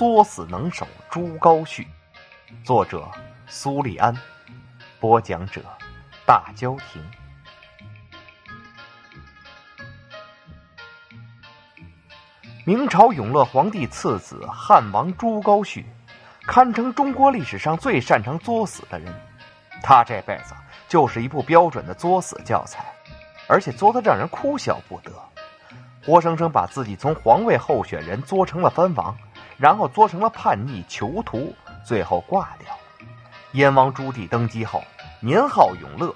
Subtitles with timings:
[0.00, 1.86] 作死能手朱高煦。
[2.64, 3.06] 作者：
[3.46, 4.16] 苏立安，
[4.98, 5.60] 播讲者：
[6.24, 7.04] 大焦亭。
[12.64, 15.84] 明朝永乐皇帝次子汉王朱高煦，
[16.46, 19.12] 堪称中国历史上最擅长作死的人。
[19.82, 20.54] 他这辈子
[20.88, 22.82] 就是一部标准的作死教材，
[23.46, 25.12] 而且作得让人哭笑不得。
[26.02, 29.14] 活生生把自己从皇位候选人作成了藩王，
[29.60, 32.74] 然后作成了叛逆囚徒，最后挂掉。
[33.52, 34.82] 燕王朱棣登基后，
[35.20, 36.14] 年号永乐。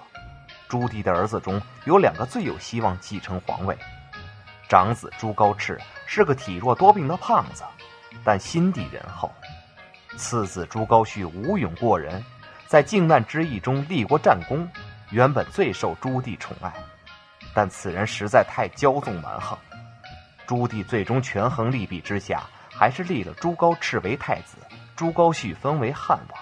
[0.66, 3.76] 朱棣的儿子中有两个最有希望继承皇位，
[4.66, 5.78] 长子朱高炽。
[6.06, 7.64] 是个体弱多病的胖子，
[8.24, 9.30] 但心地仁厚。
[10.16, 12.24] 次子朱高煦武勇过人，
[12.66, 14.66] 在靖难之役中立过战功，
[15.10, 16.72] 原本最受朱棣宠爱。
[17.52, 19.58] 但此人实在太骄纵蛮横，
[20.46, 22.42] 朱棣最终权衡利弊之下，
[22.76, 24.56] 还是立了朱高炽为太子，
[24.96, 26.40] 朱高煦封为汉王。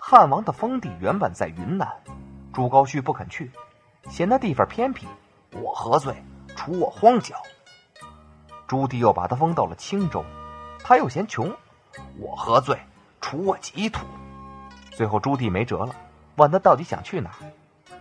[0.00, 1.86] 汉王的封地原本在云南，
[2.54, 3.50] 朱高煦不肯去，
[4.08, 5.06] 嫌那地方偏僻。
[5.52, 6.14] 我何罪？
[6.56, 7.36] 除我荒郊。
[8.66, 10.24] 朱棣又把他封到了青州，
[10.82, 11.54] 他又嫌穷。
[12.18, 12.78] 我何罪？
[13.20, 14.06] 除我己土。
[14.90, 15.94] 最后朱棣没辙了，
[16.36, 17.36] 问他到底想去哪儿。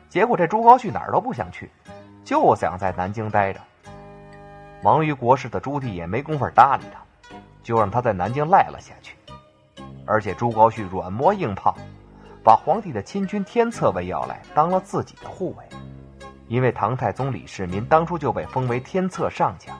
[0.09, 1.69] 结果这朱高煦哪儿都不想去，
[2.23, 3.59] 就想在南京待着。
[4.81, 9.15] 忙于国事的朱棣也没工夫搭理他，就让他在南京赖了下去。
[10.05, 11.75] 而且朱高煦软磨硬泡。
[12.43, 15.65] 把皇帝的亲军天策卫要来当了自己的护卫，
[16.47, 19.75] 因为唐太宗李世民当初就被封为天策上将。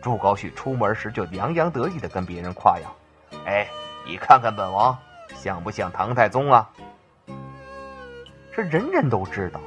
[0.00, 2.88] 朱高煦出门时就洋洋得意地跟别人夸耀
[3.46, 3.66] ：“哎，
[4.06, 4.96] 你看看本王
[5.34, 6.70] 像不像唐太宗啊？”
[8.54, 9.60] 这人人都知道，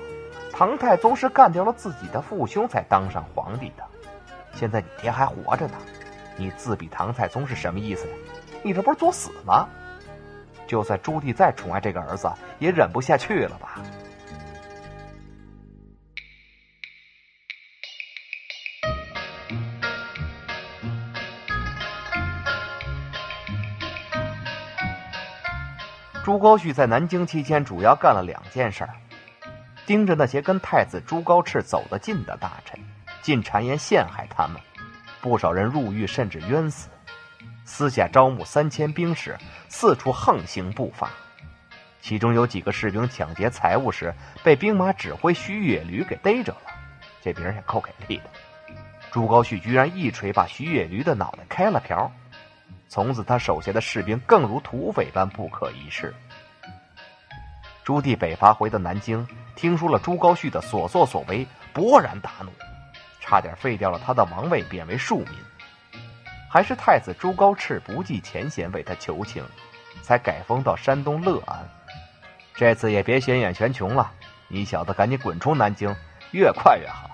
[0.53, 3.83] 唐太宗是干掉了自己的父兄才当上皇帝的。
[4.53, 5.73] 现在你爹还活着呢，
[6.35, 8.13] 你自比唐太宗是什么意思呀？
[8.63, 9.67] 你这不是作死吗？
[10.65, 13.81] 就算朱棣再宠爱这个儿子，也忍不下去了吧？
[26.37, 28.93] 朱高煦在南京期间，主要干了两件事儿：
[29.87, 32.79] 盯着那些跟太子朱高炽走得近的大臣，
[33.23, 34.61] 进谗言陷害他们，
[35.19, 36.89] 不少人入狱甚至冤死。
[37.65, 39.35] 私下招募三千兵士，
[39.67, 41.09] 四处横行不法。
[42.01, 46.71] 其中有几个士兵抢劫财物时，被兵马指挥徐野驴给逮着了，
[47.19, 48.29] 这名也够给力的。
[49.09, 52.11] 朱高煦居然一锤把徐野驴的脑袋开了瓢，
[52.87, 56.13] 从此他手下的士兵更如土匪般不可一世。
[57.87, 59.25] 朱棣北伐回到南京，
[59.55, 62.51] 听说了朱高煦的所作所为，勃然大怒，
[63.21, 65.29] 差点废掉了他的王位，贬为庶民。
[66.51, 69.41] 还是太子朱高炽不计前嫌为他求情，
[70.01, 71.65] 才改封到山东乐安。
[72.55, 74.11] 这次也别显眼全穷了，
[74.49, 75.95] 你小子赶紧滚出南京，
[76.31, 77.09] 越快越好。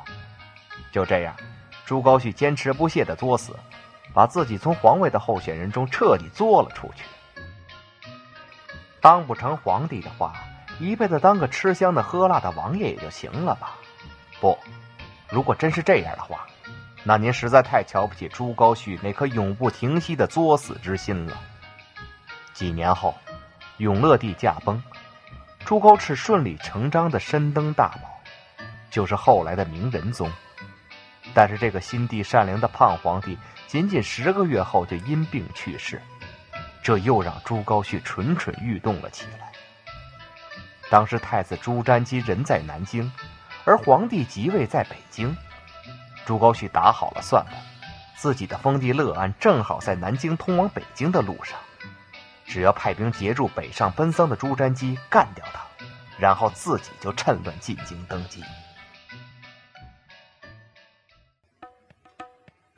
[0.91, 1.35] 就这样，
[1.85, 3.55] 朱高煦坚持不懈的作死，
[4.11, 7.03] 把自己从皇位的候选人中彻底作了出去。
[8.99, 10.33] 当不成皇帝的话，
[10.79, 13.75] 一辈子当个吃香的喝辣的王爷也就行了吧？
[14.41, 14.57] 不，
[15.29, 16.45] 如果真是这样的话。
[17.05, 21.37] 那您实在太瞧不起朱高煦那颗永不停息的作死之心了。
[22.53, 23.13] 几年后，
[23.77, 24.81] 永乐帝驾崩，
[25.65, 28.09] 朱高炽顺理成章的身登大宝，
[28.89, 30.31] 就是后来的明仁宗。
[31.33, 36.01] 但是这个心地善良的胖皇帝，仅仅十个月后就因病去世，
[36.81, 39.51] 这又让朱高煦蠢蠢欲动了起来。
[40.93, 43.11] 当时太子朱瞻基人在南京，
[43.65, 45.35] 而皇帝即位在北京。
[46.23, 47.55] 朱高煦打好了算盘，
[48.15, 51.57] 自己的封地乐安正好在南京通往北京的路上，
[52.45, 55.65] 只要派兵截住北上奔丧的朱瞻基，干掉他，
[56.19, 58.43] 然后自己就趁乱进京登基。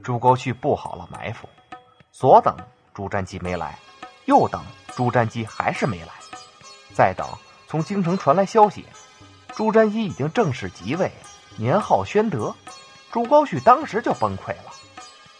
[0.01, 1.49] 朱高煦布好了埋伏，
[2.13, 2.55] 左等
[2.93, 3.77] 朱瞻基没来，
[4.23, 4.63] 右等
[4.95, 6.13] 朱瞻基还是没来，
[6.93, 7.27] 再等
[7.67, 8.85] 从京城传来消息，
[9.55, 11.11] 朱瞻基已经正式即位，
[11.57, 12.55] 年号宣德。
[13.11, 14.73] 朱高煦当时就崩溃了，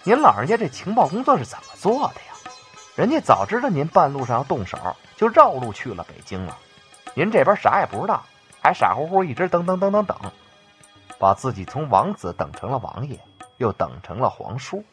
[0.03, 2.51] 您老人家这情报工作是怎么做的呀？
[2.95, 4.77] 人家早知道您半路上要动手，
[5.17, 6.57] 就绕路去了北京了。
[7.13, 8.25] 您这边啥也不知道，
[8.61, 10.17] 还傻乎乎一直等等等等等，
[11.19, 13.19] 把自己从王子等成了王爷，
[13.57, 14.83] 又等成了皇叔。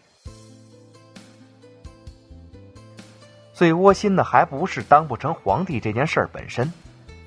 [3.52, 6.72] 最窝心的还不是当不成皇帝这件事儿本身，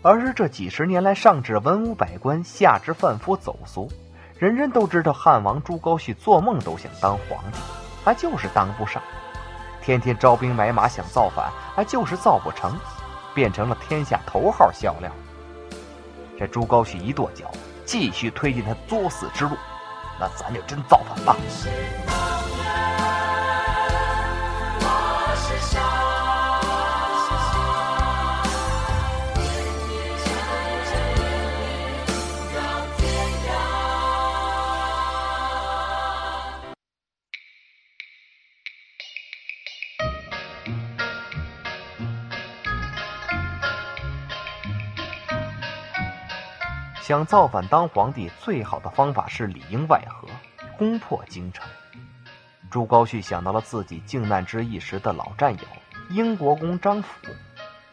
[0.07, 3.91] 而是这几十年来上至文武百官，下至贩夫走卒，
[4.37, 7.57] 人人都知道汉王朱高煦做梦都想当皇帝，
[8.03, 9.01] 还就是当不上。
[9.81, 12.77] 天天招兵买马想造反，还就是造不成，
[13.33, 15.11] 变成了天下头号笑料。
[16.37, 17.49] 这朱高煦一跺脚，
[17.83, 19.57] 继续推进他作死之路，
[20.19, 21.35] 那咱就真造反吧。
[47.05, 50.27] 想造反当皇帝，最好的方法是里应外合，
[50.75, 51.63] 攻破京城。
[52.71, 55.63] 朱高煦想到了自己靖难之役时的老战友
[56.09, 57.09] 英国公张辅，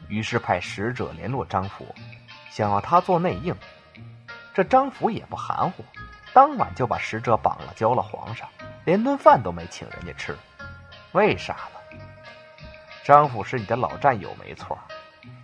[0.09, 1.95] 于是派使者联络张辅，
[2.51, 3.55] 想要他做内应。
[4.55, 5.85] 这张辅也不含糊，
[6.33, 8.49] 当晚就把使者绑了，交了皇上，
[8.87, 10.35] 连顿饭都没请人家吃。
[11.13, 11.99] 为啥呢？
[13.05, 14.79] 张辅是你的老战友没错，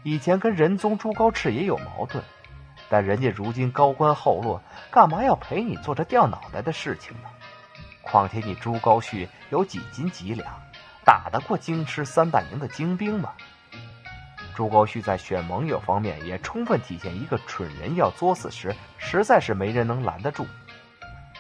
[0.05, 2.25] 以前跟仁宗朱高炽也有矛盾。
[2.89, 7.29] 但人家如今高官厚禄，干嘛要陪你做这掉脑袋的事情呢？
[8.03, 10.47] 况且你朱高煦有几斤几两，
[11.05, 13.33] 打得过京师三大营的精兵吗？
[14.55, 20.47] 朱高煦在选盟友方面也充分体现一个蠢人要作死时，实在是没人能拦得住。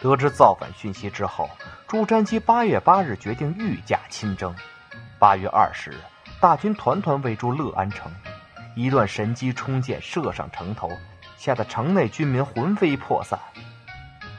[0.00, 1.50] 得知造反讯息之后，
[1.88, 4.54] 朱瞻基八月八日决定御驾亲征。
[5.18, 5.96] 八月二十日，
[6.38, 8.12] 大军团团围住乐安城，
[8.76, 10.88] 一段神机冲箭射上城头。
[11.38, 13.38] 吓得城内军民魂飞魄散。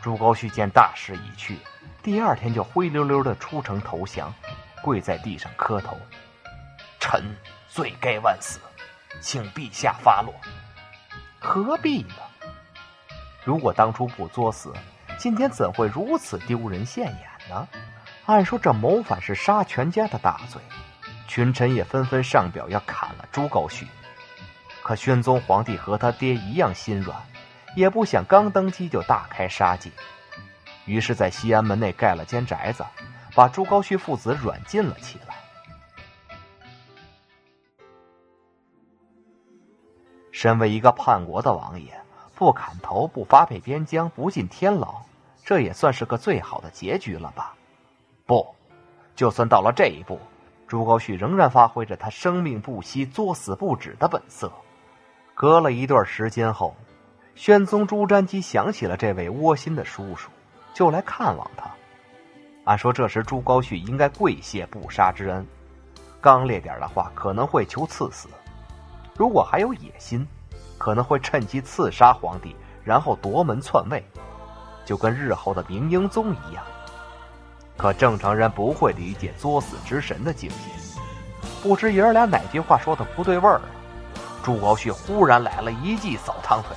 [0.02, 1.58] 朱高煦见大势已去，
[2.04, 4.34] 第二天就灰溜溜的出城投降，
[4.84, 5.98] 跪在地上磕头
[7.00, 7.24] ：“臣
[7.70, 8.60] 罪该万死，
[9.22, 10.34] 请陛下发落。”
[11.40, 12.16] 何必呢？
[13.46, 14.74] 如果当初不作死，
[15.18, 17.68] 今天怎会如此丢人现眼呢？
[18.26, 20.62] 按说这谋反是杀全家的大罪，
[21.28, 23.88] 群臣也纷纷上表要砍了朱高煦。
[24.90, 27.16] 可宣宗皇帝和他爹一样心软，
[27.76, 29.92] 也不想刚登基就大开杀戒，
[30.86, 32.84] 于是，在西安门内盖了间宅子，
[33.36, 35.36] 把朱高煦父子软禁了起来。
[40.32, 42.02] 身为一个叛国的王爷，
[42.34, 45.04] 不砍头、不发配边疆、不进天牢，
[45.46, 47.54] 这也算是个最好的结局了吧？
[48.26, 48.56] 不，
[49.16, 50.20] 就算到了这一步，
[50.68, 54.52] 朱高煦仍然发挥着他生命不息、作死不止的本色。
[55.40, 56.76] 隔了一段时间后，
[57.34, 60.30] 宣宗朱瞻基想起了这位窝心的叔叔，
[60.74, 61.72] 就来看望他。
[62.66, 65.48] 按说这时朱高煦应该跪谢不杀之恩，
[66.20, 68.28] 刚烈点的话可能会求赐死；
[69.16, 70.28] 如果还有野心，
[70.78, 72.54] 可能会趁机刺杀皇帝，
[72.84, 74.04] 然后夺门篡位，
[74.84, 76.62] 就跟日后的明英宗一样。
[77.78, 81.00] 可正常人不会理解作死之神的境界，
[81.64, 83.62] 不知爷儿俩哪句话说的不对味儿。
[84.44, 86.76] 朱高煦忽然来了一记扫堂腿，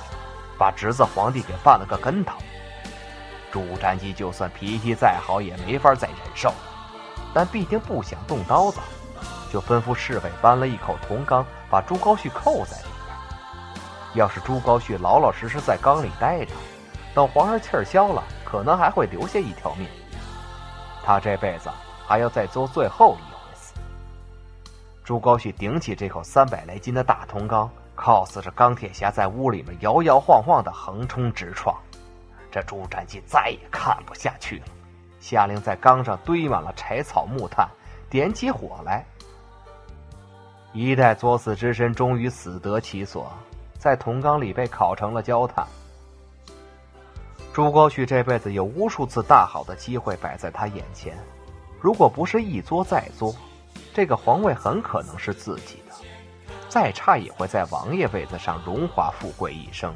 [0.57, 2.37] 把侄子皇帝给绊了个跟头。
[3.51, 6.51] 朱瞻基就算脾气再好，也没法再忍受，
[7.33, 8.79] 但毕竟不想动刀子，
[9.51, 13.15] 就吩咐侍卫搬了一口铜缸，把朱高煦扣在里面。
[14.15, 16.53] 要是朱高煦老老实实在缸里待着，
[17.13, 19.87] 等皇上气儿消了，可能还会留下一条命。
[21.03, 21.69] 他这辈子
[22.07, 23.32] 还要再做最后一。
[25.03, 31.75] 朱高煦顶起这口三百来斤的大铜缸靠似是钢铁侠在屋里面摇摇晃晃的横冲直撞。
[32.49, 34.65] 这朱瞻基再也看不下去了，
[35.19, 37.67] 下令在缸上堆满了柴草木炭，
[38.09, 39.05] 点起火来。
[40.71, 43.31] 一代作死之身终于死得其所，
[43.77, 45.67] 在铜缸里被烤成了焦炭。
[47.51, 51.17] 朱高煦这辈子有无数次大好的机会摆在他眼前，
[51.81, 53.35] 如果不是一作再作。
[53.93, 55.95] 这个皇位很可能是自己的，
[56.67, 59.93] 再差也会在王爷位子上荣华富贵一生。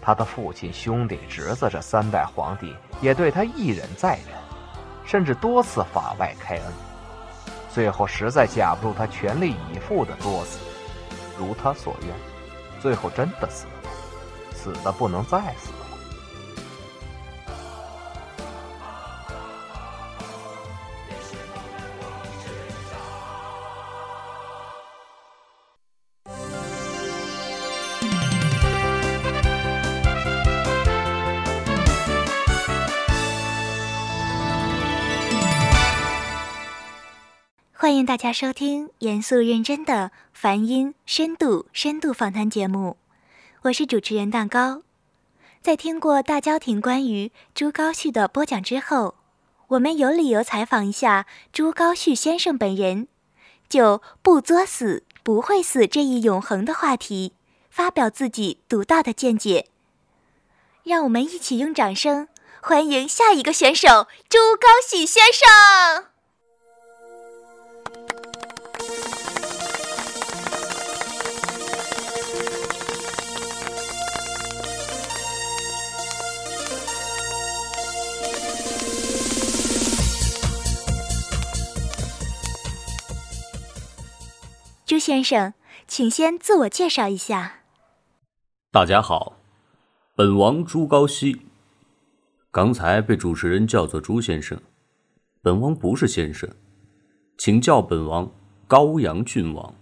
[0.00, 4.36] 他的父亲、兄弟、侄子这三代皇帝也对他一忍再忍，
[5.04, 6.64] 甚至多次法外开恩。
[7.72, 10.58] 最后实在架不住他全力以赴的作死，
[11.38, 12.14] 如他所愿，
[12.80, 13.90] 最后真的死了，
[14.54, 15.70] 死的不能再死。
[38.10, 42.96] 大家收听严肃认真的梵音深度深度访谈节目，
[43.62, 44.82] 我是主持人蛋糕。
[45.62, 49.14] 在听过大焦亭关于朱高煦的播讲之后，
[49.68, 53.06] 我们有理由采访一下朱高煦先生本人，
[53.68, 57.34] 就不作死不会死这一永恒的话题，
[57.70, 59.68] 发表自己独到的见解。
[60.82, 62.26] 让我们一起用掌声
[62.60, 66.09] 欢迎下一个选手朱高煦先生。
[84.90, 85.54] 朱先生，
[85.86, 87.60] 请先自我介绍一下。
[88.72, 89.36] 大家好，
[90.16, 91.42] 本王朱高煦。
[92.50, 94.60] 刚才被主持人叫做朱先生，
[95.42, 96.50] 本王不是先生，
[97.38, 98.32] 请叫本王
[98.66, 99.76] 高阳郡王，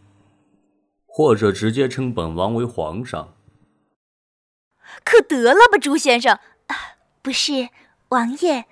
[1.07, 3.35] 或者直接称本王为皇上。
[5.05, 6.39] 可得了吧，朱先生！
[6.67, 6.77] 啊
[7.23, 7.71] 不是
[8.11, 8.67] 王爷，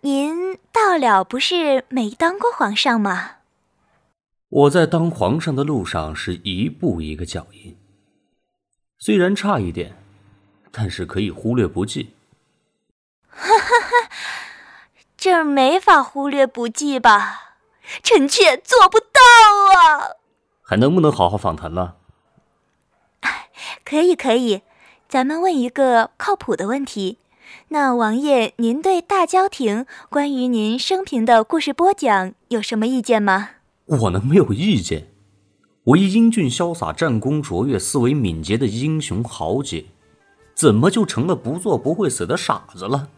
[0.00, 3.41] 您到了不是没当过皇上吗？
[4.52, 7.74] 我在当皇上的路上是一步一个脚印，
[8.98, 9.96] 虽然差一点，
[10.70, 12.12] 但是可以忽略不计。
[13.30, 14.10] 哈哈哈，
[15.16, 17.54] 这儿没法忽略不计吧？
[18.02, 19.20] 臣妾做不到
[19.74, 20.20] 啊！
[20.60, 21.96] 还能不能好好访谈了？
[23.86, 24.60] 可以可以，
[25.08, 27.16] 咱们问一个靠谱的问题。
[27.68, 33.52] 那王爷，您对大郊亭关于您生平的故事播讲有什么意见吗？
[34.00, 35.08] 我能没有意见？
[35.84, 39.84] 我一英俊潇洒、战功卓越、思维敏捷的英雄豪杰，
[40.54, 43.08] 怎么就成了不做不会死的傻子了？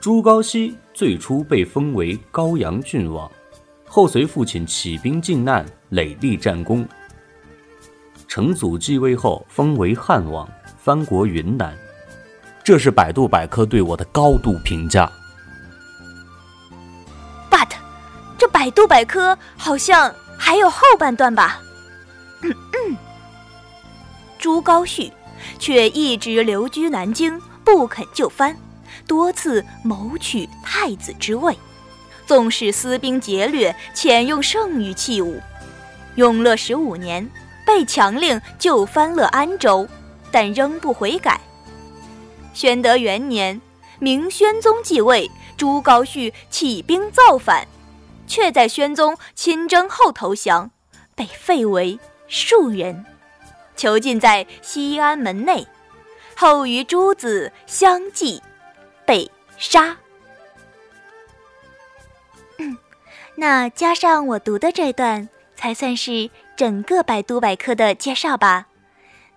[0.00, 3.30] 朱高煦最初被封为高阳郡王，
[3.84, 6.86] 后随父亲起兵靖难，累立战功。
[8.28, 11.76] 成祖继位后，封为汉王，藩国云南。
[12.62, 15.10] 这是百度百科对我的高度评价。
[18.58, 21.60] 百度百科好像还有后半段吧。
[22.42, 22.96] 嗯嗯，
[24.36, 25.12] 朱高煦
[25.60, 28.56] 却一直留居南京，不肯就藩，
[29.06, 31.56] 多次谋取太子之位。
[32.26, 35.40] 纵使私兵劫掠，遣用剩余器物。
[36.16, 37.30] 永乐十五年，
[37.64, 39.86] 被强令就藩乐安州，
[40.32, 41.40] 但仍不悔改。
[42.52, 43.60] 宣德元年，
[44.00, 47.64] 明宣宗继位，朱高煦起兵造反。
[48.28, 50.70] 却在宣宗亲征后投降，
[51.14, 53.04] 被废为庶人，
[53.74, 55.66] 囚禁在西安门内，
[56.36, 58.40] 后与诸子相继
[59.04, 59.96] 被杀。
[63.34, 68.66] 那加上我读的这段，才算是整个百度百科的介绍吧？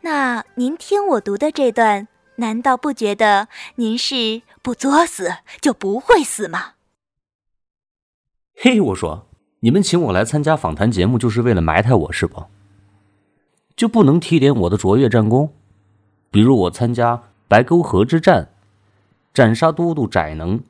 [0.01, 2.07] 那您听我读的这段，
[2.37, 6.73] 难道不觉得您是不作死就不会死吗？
[8.63, 9.25] 嘿，我说，
[9.61, 12.45] 你们请我来参加访谈节目，就是为了埋汰我是不？
[13.75, 15.51] 就不能提点我的卓越战功？
[16.29, 18.49] 比如我参加白沟河之战，
[19.33, 20.61] 斩杀都督翟能。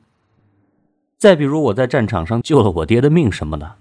[1.18, 3.76] 再比如我在战场上救了我爹的命什么的。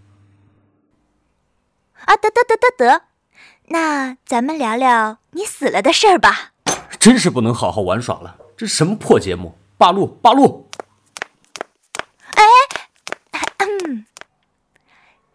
[2.04, 3.04] 啊，得得得得得，
[3.70, 6.52] 那咱们聊聊你死了的事儿吧。
[7.00, 9.56] 真是不能好好玩耍了，这是什么破节目？
[9.78, 10.61] 罢录，罢录。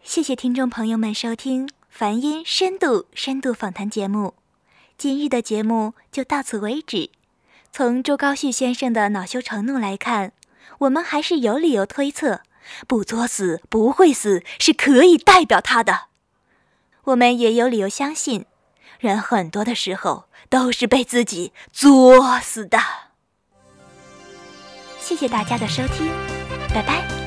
[0.07, 4.35] 谢谢听众朋友们收听梵音深度深度访谈节目，
[4.97, 7.09] 今日的节目就到此为止。
[7.73, 10.31] 从朱高煦先生的恼羞成怒来看，
[10.79, 12.39] 我们还是有理由推测，
[12.87, 16.05] 不作死不会死是可以代表他的。
[17.03, 18.45] 我们也有理由相信，
[18.99, 22.79] 人很多的时候都是被自己作死的。
[25.01, 26.07] 谢谢大家的收听，
[26.73, 27.26] 拜拜。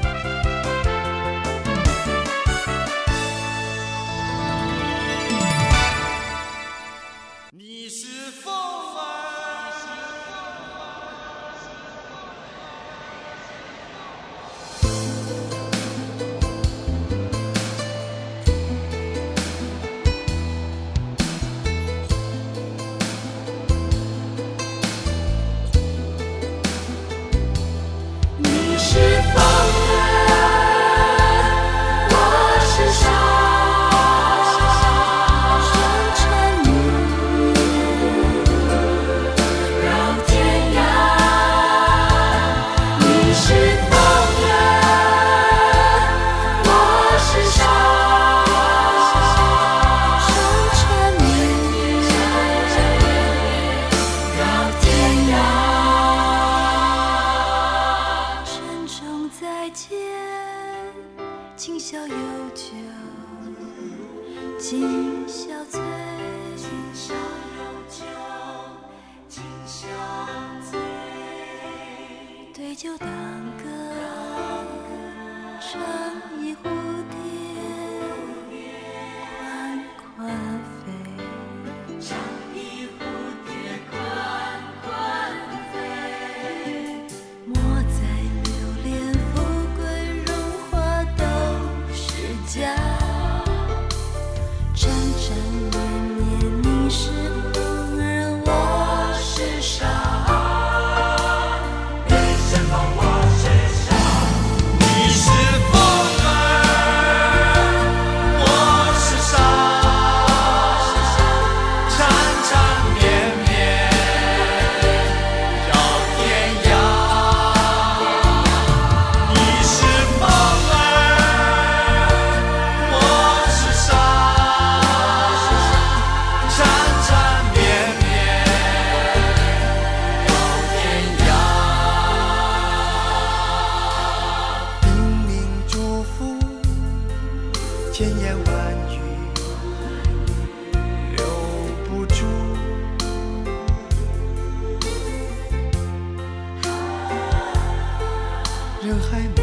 [148.90, 149.39] 人海茫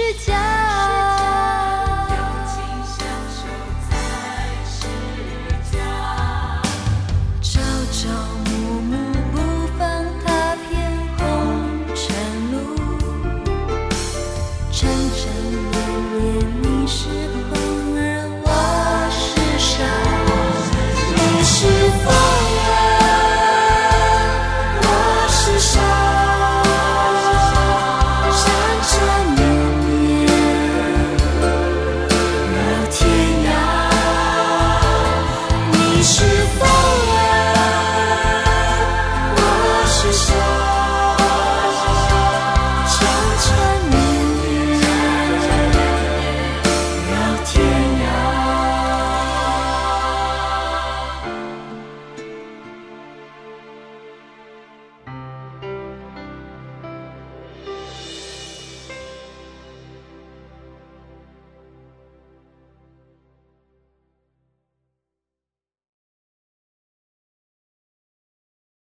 [0.00, 0.59] 是假。